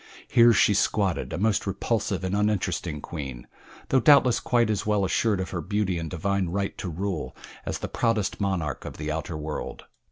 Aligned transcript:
Here 0.27 0.51
she 0.51 0.73
squatted, 0.73 1.31
a 1.31 1.37
most 1.37 1.67
repulsive 1.67 2.23
and 2.23 2.35
uninteresting 2.35 3.01
queen; 3.01 3.45
though 3.89 3.99
doubtless 3.99 4.39
quite 4.39 4.71
as 4.71 4.83
well 4.83 5.05
assured 5.05 5.39
of 5.39 5.51
her 5.51 5.61
beauty 5.61 5.99
and 5.99 6.09
divine 6.09 6.49
right 6.49 6.75
to 6.79 6.89
rule 6.89 7.35
as 7.67 7.77
the 7.77 7.87
proudest 7.87 8.41
monarch 8.41 8.83
of 8.83 8.97
the 8.97 9.11
outer 9.11 9.37
world. 9.37 9.85